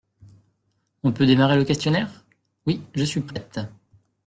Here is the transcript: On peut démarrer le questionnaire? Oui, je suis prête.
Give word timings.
On 1.03 1.11
peut 1.11 1.27
démarrer 1.27 1.57
le 1.57 1.63
questionnaire? 1.63 2.25
Oui, 2.65 2.81
je 2.95 3.03
suis 3.03 3.21
prête. 3.21 3.59